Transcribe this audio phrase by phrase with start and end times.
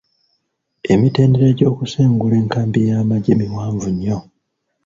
[0.93, 4.17] Emitendera gy'okusengula enkambi y'amagye miwanvu nnyo.